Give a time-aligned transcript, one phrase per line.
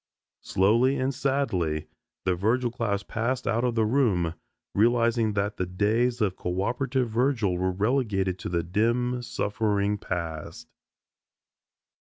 [0.41, 1.85] Slowly and sadly
[2.23, 4.33] the Virgil class passed out of the room;
[4.73, 10.67] realizing that the days of coöperative Virgil were relegated to the dim, suffering past.